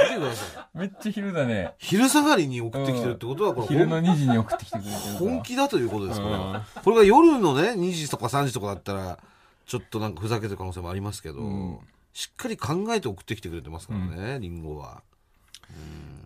[0.09, 1.73] 見てくださいめっちゃ昼だね。
[1.77, 4.95] 昼下がりに送ってきてるってことは、これ昼の2時に送ってきてくれてる。
[5.19, 6.65] 本気だということですかうんら。
[6.83, 9.19] これが夜のね、2時とか3時とかだったら、
[9.65, 11.79] ちょっとなんかふざけてる可能性もありますけど、ん
[12.13, 15.03] しっかり考えて送ってきてくれてますからね、リンゴは。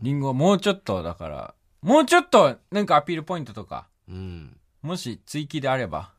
[0.01, 4.57] リンゴはもうちょっと、だから、もうちょっと、なんかアピールポイントとか、うん。
[4.81, 6.13] もし追記であれば、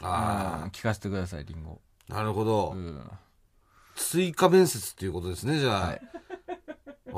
[0.00, 1.80] うんあ聞かせてください、リンゴ。
[2.10, 2.72] あ、なるほど。
[2.76, 3.10] うん。
[3.96, 5.80] 追加面接っていうことですね、じゃあ。
[5.88, 6.00] はい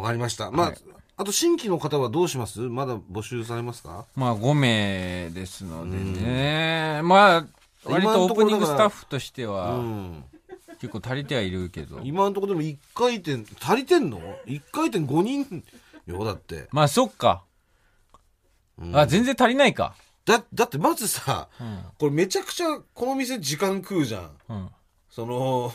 [0.01, 0.51] わかりました。
[0.51, 0.79] まあ、はい
[1.17, 2.61] あと新規の方はどうします？
[2.61, 4.07] まだ募集されますか？
[4.17, 7.03] まあ5名ですのでね。
[7.05, 7.47] まあ、
[7.85, 10.25] 割とオープニングスタッフとしてうは、ん。
[10.81, 12.01] 結構足りてはいるけど。
[12.05, 15.63] 今のところでも1回転、足りてんの ?1 回転5人
[16.07, 16.69] よ、だって。
[16.73, 17.45] まあそっか。
[18.79, 19.95] うんあ、全然足りないか。
[20.25, 21.83] だ、だってまずさ、うん。
[21.99, 24.31] これめちゃくちゃこの店時間食うじゃん。
[24.49, 24.69] うん。
[25.11, 25.71] その、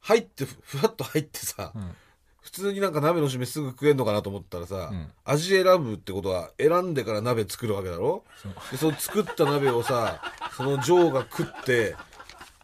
[0.00, 1.94] 入って、ふふわっと入ってさ、ん
[2.42, 5.10] 普通になんか鍋の締めすぐ食えんのかなと思ったらさ、ん。
[5.24, 8.24] 味選ぶってことは選んでから鍋作るわけだろ？
[8.70, 10.22] でその作った鍋をさ
[10.56, 11.94] そのジョーが食って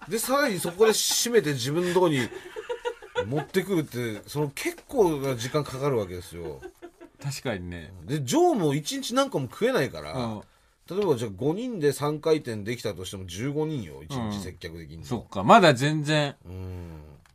[0.08, 2.28] でさらにそこで締めて自分のとこに
[3.26, 6.60] 持ってくるってその結構な時間かかるわけですよ。
[7.22, 7.92] 確かにね。
[8.04, 10.40] でジョーも1日何個も食えないから、うん。
[10.88, 15.42] 例えばじゃあ5人で3回転できたとしても15人よ1日接客できんの、そっか。
[15.42, 16.88] まだ全然、うん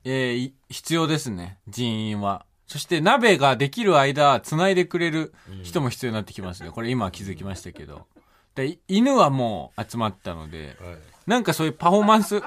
[0.03, 1.59] えーい必要ですね。
[1.67, 2.45] 人員は。
[2.67, 5.33] そして鍋ができる間、繋いでくれる
[5.63, 6.71] 人も必要になってきますね。
[6.71, 8.07] これ今気づきましたけど。
[8.55, 12.41] でい犬はもう集まったので、はいなんかそういうパフォーマンス、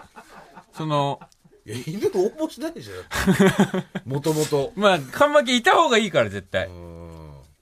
[0.72, 1.20] その、
[1.64, 2.92] いや、犬応募しないじゃ
[4.06, 4.10] ん。
[4.10, 4.72] もともと。
[4.74, 6.68] まあ、看板犬いた方がいいから絶対。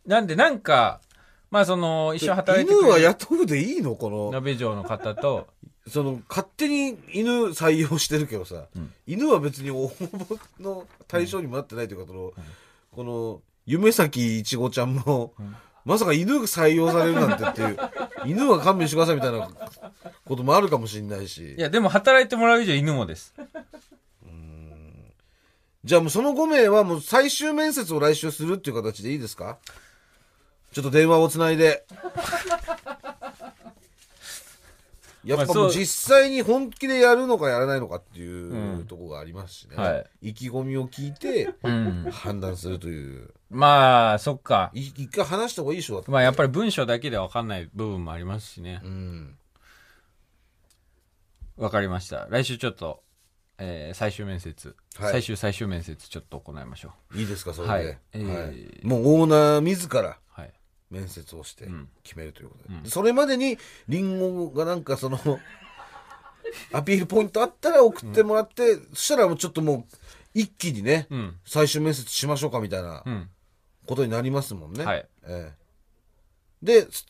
[0.06, 1.02] なんでなんか、
[1.50, 3.94] まあその、一緒に働いて犬は雇うでいいの？
[3.94, 5.48] この、鍋嬢の方と、
[5.88, 8.66] その、勝手に犬採用してるけどさ、
[9.06, 12.32] 犬は別に応募の対象にもなってないというか、その、
[12.92, 15.34] この、夢咲いちごちゃんも、
[15.84, 17.78] まさか犬が採用されるなんてっていう、
[18.26, 19.48] 犬は勘弁してくださいみたいな
[20.24, 21.60] こともあるかもしれないしい。
[21.60, 23.34] や、でも働いてもらう以上犬もです。
[25.84, 29.58] じゃあもうその5名はもう最終面接を来週するっていう形でいいですか？
[30.70, 31.84] ちょっと電話をつないで。
[35.24, 39.76] やっぱもう実際に本気でやるのかやらないのかっていううんところがありますしね。
[39.76, 42.08] はい意気込みを聞いてうん。
[42.10, 43.32] 判断するという。
[43.50, 44.70] まあ、そっか。
[44.74, 48.88] い一回話した方がいいでしょまあやっぱり文章だけでわかんない部分もありますしねう。
[48.88, 49.38] ん。
[51.56, 52.26] わかりました。
[52.30, 53.02] 来週ちょっと、
[53.58, 57.72] えー最終面接、はい最終最終面接ちょっと行いましょいいですか、それで。
[57.74, 60.04] はいはいえーもうオーナー自らう。
[60.04, 60.16] はい。
[60.92, 62.74] 面接をしてん決めるということで。
[62.74, 65.18] うんそれまでにリンゴがなんかその、
[66.72, 69.96] アピールポイントあったら送ってもらって、そしたらもうちょっともう
[70.34, 71.36] 一気にね、うん。
[71.44, 73.30] 最終面接しましょうかみたいなうん。
[73.86, 74.84] ことになりますもんね。
[74.84, 75.08] はい。
[75.24, 75.62] ええ
[76.62, 77.06] で、す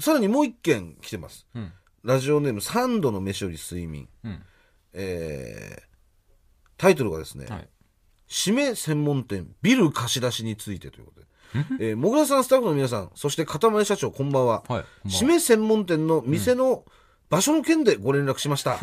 [0.00, 1.46] さらにもう一件来てます。
[1.54, 1.72] うん。
[2.02, 4.08] ラジオネーム3度の飯より睡眠。
[4.24, 4.42] うん。
[4.92, 5.86] えー
[6.78, 7.68] タイトルがですね、はい。
[8.28, 11.26] 締め専門店ビル貸し出しについてということで。
[11.80, 14.62] えー、もぐらさん、スタッフの皆さん、そして片前社長、こんばんは。
[14.68, 15.08] はい。
[15.08, 16.84] 締め専門店の店の
[17.30, 18.78] 場所の件でご連絡しました。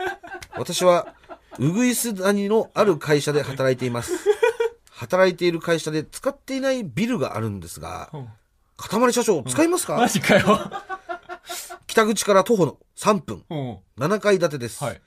[0.56, 1.14] 私は、
[1.58, 4.12] うぐいす谷のある会社で働いています。
[4.90, 8.10] 働いている会社で使っていないビルがあるんですが、
[8.76, 10.70] 塊社長、使いますか、マジかよ。
[11.86, 13.78] 北口から徒歩の3分、うん。
[13.98, 14.82] 7階建てです。
[14.82, 15.00] はい。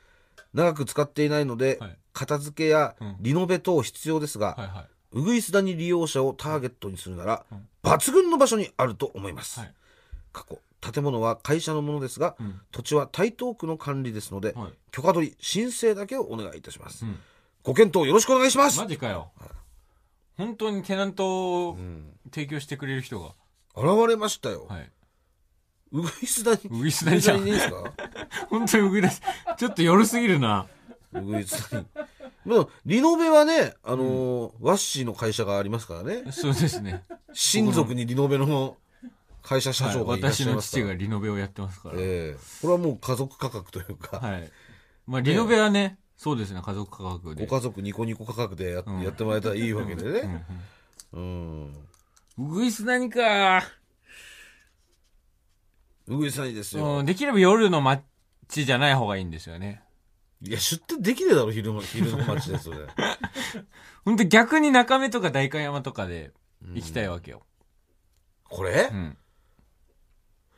[0.54, 4.88] 長く使っていないので、はい片付けやうんリノベ等必要ですが、はいはい。
[5.15, 7.45] うぐいす谷利用者をターゲットにするなら、
[7.84, 9.60] 抜群の場所にあると思います。
[9.62, 9.73] はい
[10.34, 10.60] 過去、
[10.91, 17.06] 建物は会社のものですが、うん土地は台東区の管理ですので、はい許可取り、申請だけをお願いいたします。
[17.06, 17.17] うん
[17.63, 19.32] ご検討よろしくお願いします、マジかよ。
[20.38, 23.34] 本当にテナントをうん提供してくれる人が。
[23.75, 24.67] 現れましたよ。
[24.69, 24.91] はい。
[25.93, 26.58] うぐいす谷。
[26.65, 27.93] うぐいす谷じゃんいでいいですか？
[28.49, 29.21] 本当にうぐいす。
[29.58, 30.67] ちょっと夜すぎるな。
[31.13, 31.86] うぐいす谷。
[32.45, 36.31] まあ、リノベはね、あのーワッシーの会社がありますからね。
[36.31, 37.03] そうですね。
[37.34, 38.77] 親族にリノベの
[39.41, 40.84] 会社社はい長がいらっし私のゃいますから。
[40.84, 41.95] 父がリノベをやってますから。
[41.97, 44.51] ええこれはもう家族価格というか、はい。
[45.08, 47.45] まあ、リノベはね、そうですね、家族価格で。
[47.45, 50.45] ご家族ニコニコ価格でや,、うんやってもらえたらいいわけでうんね。
[51.13, 51.21] うん。
[52.38, 52.47] うん。
[52.47, 53.63] うぐいす何か、
[56.08, 56.99] うぐいさんいいですよ。
[56.99, 58.03] うん、できれば夜の街
[58.65, 59.81] じゃない方がいいんですよね。
[60.41, 62.78] いや、出店できねえだろ、昼の、昼の街で、それ。
[64.06, 66.32] 本当逆に中目とか代官山とかで
[66.74, 67.45] 行きたいわけよ。
[68.43, 69.17] これ、うん。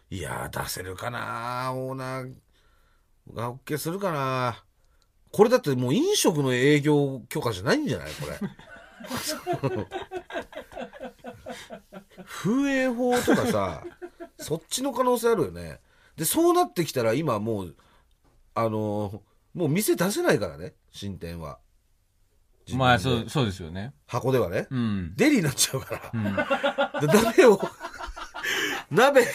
[0.09, 2.33] いや、出せるかなオーナー
[3.33, 4.63] が OK するかな
[5.31, 8.11] これだってもう飲食の営業許可じゃないんじゃない？
[8.15, 8.39] これ。
[12.25, 13.83] 風営法とかさ、
[14.39, 15.79] そっちの可能性あるよね。
[16.15, 17.75] で、そうなってきたら今もう、
[18.55, 19.21] あの
[19.57, 21.57] もう店出せないからね、新店は。
[22.75, 23.91] まあ、そう、そうですよね。
[24.05, 24.67] 箱ではね。
[24.69, 25.13] うん。
[25.15, 26.11] デリになっちゃうから。
[26.13, 26.23] うん。
[27.01, 27.59] で鍋を、
[28.91, 29.31] 鍋、か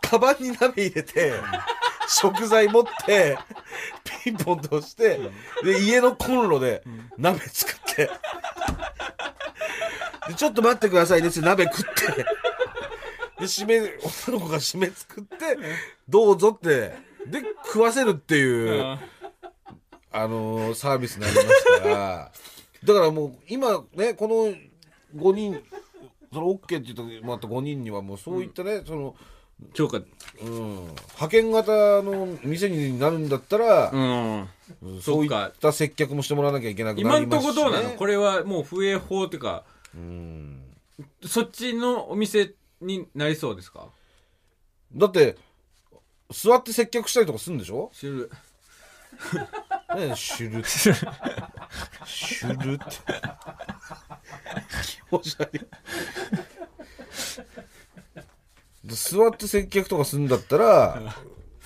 [0.00, 1.34] カバンに鍋入れて、
[2.08, 3.38] 食材持って、
[4.24, 5.20] ピンポンと押して、
[5.62, 6.82] で、家のコンロで
[7.18, 8.10] 鍋作って、
[10.28, 12.24] で、ちょっと待ってくださいねって鍋食って、
[13.38, 13.80] で、締め、
[14.26, 15.58] 女の子が締め作って、
[16.08, 16.96] どうぞって、
[17.26, 18.98] で、食わせるっていう、
[20.16, 22.32] あのーサービスになりますから、
[22.84, 25.62] だからもう、今ね、この5人、
[26.32, 29.14] その OK って言ってもらった5人にはもうそういったね、その、
[29.72, 29.98] 超か、
[30.42, 34.40] うん、派遣型の店になるんだったら、うん。
[34.40, 37.62] うんそういそった接客もしてもらわなきゃいけなくな今んとりますし、ね。
[37.62, 40.60] こどうなのこれはもう不営法っていうか、うん。
[41.24, 43.88] そっちのお店になりそうですか？
[44.94, 45.36] だって、
[46.30, 47.90] 座って接客したりとかするんでしょ？
[47.94, 48.30] 知る。
[49.96, 50.68] ねシュルって。
[50.68, 52.84] シュルって。
[54.84, 55.60] 気持ち悪い。
[58.84, 61.14] で座って接客とかするんだったら、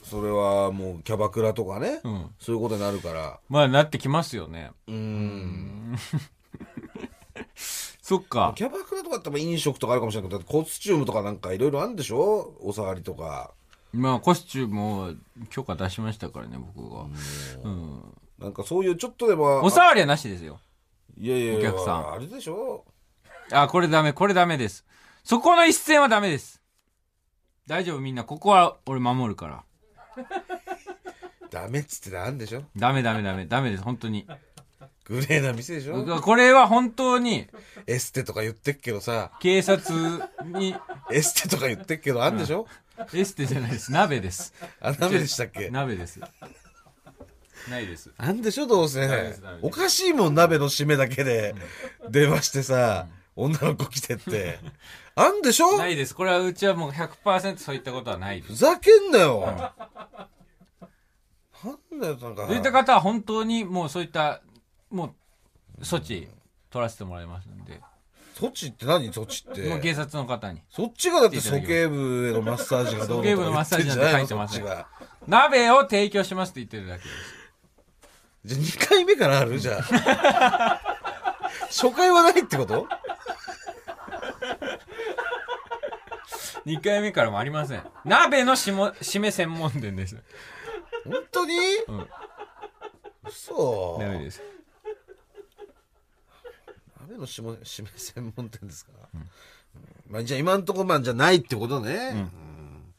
[0.05, 2.30] それはもうキャバクラとかね、うん。
[2.41, 3.41] そういうことになるから。
[3.49, 4.72] まあ、なってきますよね。
[4.88, 5.97] うーん。
[7.55, 8.53] そっか。
[8.57, 12.57] キャバクラとかだったら飲食とかあるかもしれないけど、コスチュームとかなんかいろいろあるんでしょ？
[12.61, 13.53] お下がりとか。
[13.93, 15.12] まあ、コスチュームを
[15.49, 17.07] 許可出しましたからね、僕が。
[17.64, 18.03] うん。
[18.38, 19.64] なんかそういうちょっとでも。
[19.64, 20.61] おさわりはなしですよ。
[21.18, 22.84] いやいやいや、お客さんあれでしょ
[23.53, 24.84] あ、これダメ、これダメです。
[25.24, 26.61] そこの一線はダメです。
[27.70, 30.24] 大丈夫みんなここは俺守るから
[31.51, 34.26] ダメっつってなんでしょダメダメダメダメです本当に
[35.05, 37.47] グレーな店でしょこれは本当に
[37.86, 39.95] エステとか言ってっけどさ警察
[40.47, 40.74] に
[41.12, 42.66] エステとか言ってっけどあんでしょ、
[43.14, 43.92] エステじゃないです。
[43.92, 44.55] 鍋です。
[44.80, 45.70] あダメでしたっけ？
[45.70, 46.20] 鍋です。
[47.68, 48.11] ないです。
[48.16, 49.34] あんでしょどうせ。
[49.62, 51.55] おかしいもん鍋の締めだけで
[52.09, 54.59] 電話してさ、女の子来てって。
[55.14, 55.76] あんでしょ？
[55.76, 56.14] ないです。
[56.14, 58.53] これはうちはもう100%そういったことはないです。
[58.55, 59.74] ふざけんなよ、
[61.62, 62.46] なんだよなんか。
[62.46, 64.40] そういった方は本当にもうそういった
[64.90, 65.14] も
[65.78, 66.28] う措置
[66.70, 67.80] 取らせてもらいますんで
[68.41, 69.12] そっちって何？
[69.12, 69.68] そっちって。
[69.68, 70.62] もう警察の方に。
[70.70, 74.64] そっちがだって鼠径部へのマッサージがどうのとか鼠径部のマッサージなんて書いてません
[75.26, 77.41] 鍋を提供しますって言ってるだけです。
[78.43, 79.59] じゃあ2回目からある？
[79.59, 80.80] じゃあ。
[81.68, 82.88] 初回はないってこと
[86.64, 87.82] ？2回目からもありません。
[88.07, 90.16] 鍋のしも締め専門店です。
[91.05, 91.59] 本当に、ん。
[93.28, 93.99] 嘘。
[94.01, 94.43] ダメです
[97.11, 99.28] 鍋のしも 締め専門店ですか、うん。
[100.08, 102.94] まあ、じゃあ今んとこまあじゃないってことね、うん。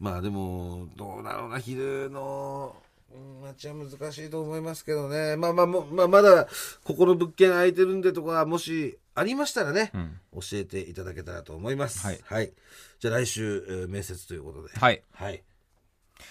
[0.00, 2.76] まあでもどうだろうな昼の
[3.14, 5.36] うん待ちは難しいと思いますけどね。
[5.36, 6.48] まあまあまあまだ
[6.84, 10.20] ここの物件空いてるんでとかもしありましたらね、ん。
[10.34, 12.04] 教えていただけたらと思います。
[12.04, 12.52] はい、
[12.98, 14.74] じゃあ来週、えー面接ということで。
[14.74, 15.02] はい。
[15.12, 15.42] はい。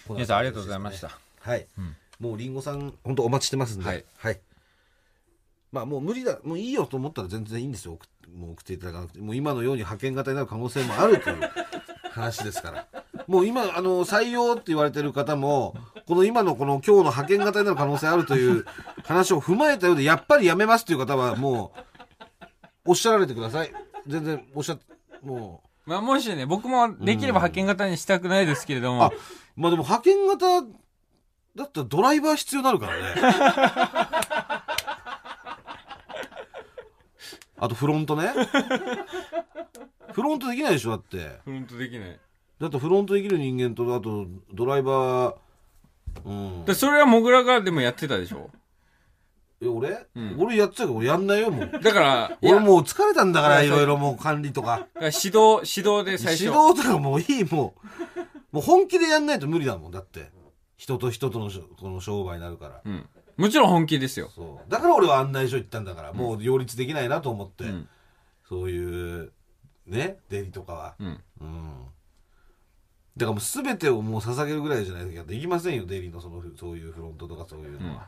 [0.09, 1.17] 皆さんありがとうございました。
[1.39, 1.67] はい、
[2.19, 3.85] もうりんごさん本当お待ちしてますんで。
[3.85, 4.39] ははいい、
[5.75, 7.93] まあもう無理だもういいよと思ったら全然いいんですよ。
[7.93, 9.19] 送っもう送っていただかなくて。
[9.19, 11.49] もう今のように派遣型になる可能性もあるという
[12.11, 12.87] 話ですから。
[13.27, 15.75] もう今あの採用って言われてる方も
[16.07, 18.65] この今のこの今日の派遣型になる可能性あるという
[19.03, 21.73] 話を踏まえたようでやっぱりやめますという方はも
[22.85, 23.73] うおっしゃられてください。
[24.07, 24.79] 全然おっしゃっ
[25.23, 29.13] もまあもしね僕もできれば派遣型にしたくないですけれどうあも
[29.55, 30.61] まあでも派遣型
[31.55, 34.14] だったらドライバー必要になるからね
[37.57, 38.31] あとフロントね。
[40.11, 41.39] フロントできないでしょだって。
[41.43, 42.19] フロントできない。
[42.59, 45.35] だってフロントできる人間とあとドライバー
[46.25, 46.31] う
[46.61, 46.65] ん。
[46.65, 48.49] でそれはモグラがでもやってたでしょ。
[49.61, 50.35] え俺、ん。
[50.37, 51.69] 俺やってたけど俺やんないよもう。
[51.81, 52.55] だからいや。
[52.55, 54.67] 俺もう疲れたんだからいやいろいろもう管理とか。
[54.67, 56.45] だから指導指導で最初。
[56.45, 57.73] 指導とかもういいも
[58.51, 58.55] う。
[58.55, 60.31] もう本気でやんないと無理だもんだって。
[60.77, 62.81] 人と人とのしょこの商売になるから。
[62.85, 64.29] うんもちろん本気ですよ。
[64.33, 64.71] そう。
[64.71, 67.87] だから俺は案内所行ったんだから、もう両立できないなと思って、ん。
[68.47, 69.31] そういう
[69.87, 70.95] ねデリとかは。
[70.99, 71.21] うん。
[71.41, 71.85] うん。
[73.17, 78.07] だからもう全てをもう捧げるぐらいじゃないとできませんよデリのそのそういうフロントとかそういうのは、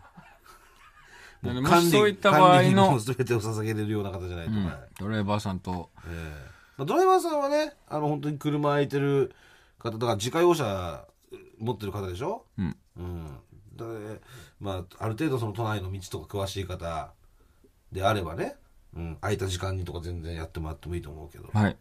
[1.44, 1.54] うん。
[1.54, 4.76] もうもしそういった場合の管理にもう全てを捧げれるような方じゃないと、うんはい。
[5.00, 5.90] ドライバーさんと。
[6.06, 6.58] ええ。
[6.78, 9.34] まあ、ドライバーさんはねあの本当に車空いてる
[9.80, 11.06] 方だから自家用車
[11.58, 12.46] 持ってる方でしょ？
[12.58, 12.78] うん。
[12.98, 13.27] うん
[13.78, 14.00] だから
[14.60, 17.12] まあ、ある程度その都内の道とか詳しい方
[17.92, 18.56] であればね、
[18.96, 21.78] うん、空いた時間にとか全然やってもらってもいいと思うけど、はい。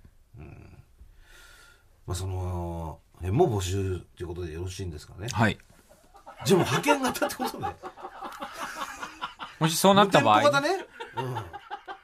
[2.07, 5.29] まあ、その辺も募集ということでよろしいんですかね。
[5.33, 5.59] はい。
[6.45, 7.75] じゃあもう派遣型ってことね
[9.59, 10.61] もしそうなった場合。
[10.61, 10.69] ね、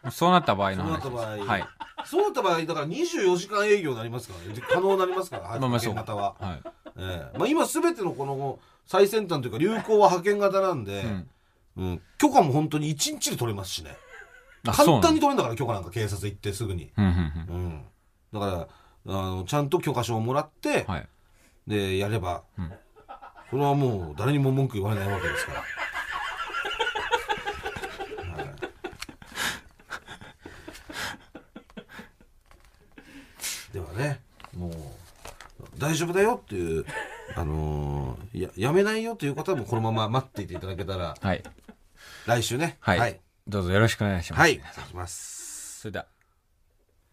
[0.05, 1.03] うん、そうなった場合の話です。
[1.03, 1.47] そうなった場合。
[1.47, 1.65] はい。
[2.05, 4.61] そうなった場合だから24時間営業になりますからね。
[4.69, 6.63] 可能になりますからまあまあ派遣型は、はい。
[6.99, 7.39] ええ。
[7.39, 11.29] まあ、今すべてのこの最先端というか流行は派遣型なんで、ん。
[11.77, 12.01] うん。
[12.19, 13.97] 許可も本当に1日で取れますしね。
[14.65, 17.55] 簡単に取れるんだから許可なんか警察行ってすぐに、うんうんうん。
[17.55, 17.83] うん、
[18.33, 18.69] だから
[19.15, 21.09] あのちゃんと許可証をもらって、はい。
[21.67, 22.43] でやれば、
[23.51, 25.61] これはもう誰にも文句言われないわけですから。
[28.37, 28.47] はい。
[33.73, 34.21] ではね
[34.57, 34.73] もう。
[35.83, 36.87] 大丈夫だよっていう、
[37.37, 41.43] あのーややめないよという方もこのまま待っていていただけたらはい。
[42.27, 42.77] 来週ね。
[42.81, 45.81] はい、はい、どうぞよろしくお願いします、はい、お願いします。
[45.81, 46.07] それでは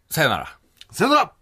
[0.09, 0.57] さよなら。
[0.91, 1.38] さよなら